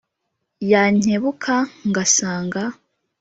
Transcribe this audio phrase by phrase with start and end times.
[0.71, 1.55] yankebuka
[1.89, 2.63] ngasanga